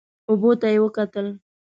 اوبو 0.29 0.51
ته 0.59 0.67
یې 0.73 0.79
وکتل. 0.83 1.27